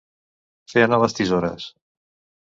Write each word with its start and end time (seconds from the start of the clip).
Fer 0.71 0.83
anar 0.85 0.97
les 1.03 1.13
tisores. 1.19 1.67